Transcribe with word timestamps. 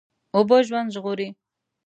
اوبه 0.35 0.57
ژوند 0.67 0.89
ژغوري. 0.95 1.27